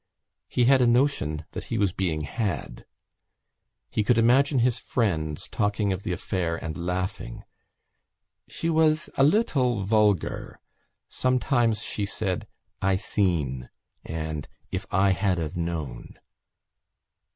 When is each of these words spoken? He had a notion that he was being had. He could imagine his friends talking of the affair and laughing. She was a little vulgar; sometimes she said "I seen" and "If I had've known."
He 0.47 0.65
had 0.65 0.81
a 0.81 0.87
notion 0.87 1.45
that 1.51 1.65
he 1.65 1.77
was 1.77 1.93
being 1.93 2.21
had. 2.21 2.87
He 3.91 4.03
could 4.03 4.17
imagine 4.17 4.57
his 4.57 4.79
friends 4.79 5.47
talking 5.47 5.93
of 5.93 6.01
the 6.01 6.11
affair 6.11 6.55
and 6.55 6.75
laughing. 6.75 7.43
She 8.47 8.67
was 8.67 9.11
a 9.15 9.23
little 9.23 9.83
vulgar; 9.83 10.59
sometimes 11.07 11.83
she 11.83 12.07
said 12.07 12.47
"I 12.81 12.95
seen" 12.95 13.69
and 14.03 14.47
"If 14.71 14.87
I 14.89 15.11
had've 15.11 15.55
known." 15.55 16.15